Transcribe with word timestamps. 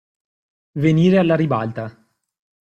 Venire 0.79 1.19
alla 1.19 1.35
ribalta. 1.35 2.03